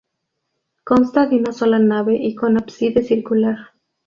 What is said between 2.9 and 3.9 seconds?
circular.